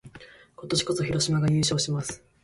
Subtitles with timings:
[0.55, 2.23] 今年こそ、広島が優勝します！